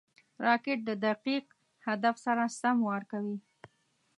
راکټ 0.45 0.79
د 0.89 0.91
دقیق 1.05 1.45
هدف 1.87 2.15
سره 2.25 2.43
سم 2.59 2.77
وار 2.87 3.03
کوي 3.11 3.37